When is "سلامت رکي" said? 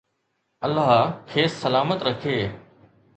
1.65-2.39